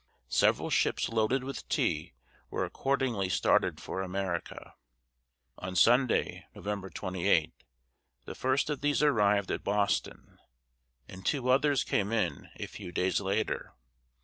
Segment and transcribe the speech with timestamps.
[0.29, 2.13] Several ships loaded with tea
[2.49, 4.73] were accordingly started for America.
[5.59, 7.53] On Sunday, November 28,
[8.25, 10.39] the first of these arrived at Boston,
[11.07, 13.75] and two others came in a few days later.